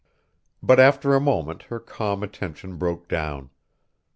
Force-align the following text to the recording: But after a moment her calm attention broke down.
But 0.63 0.79
after 0.79 1.13
a 1.13 1.21
moment 1.21 1.61
her 1.69 1.79
calm 1.79 2.23
attention 2.23 2.77
broke 2.77 3.07
down. 3.07 3.51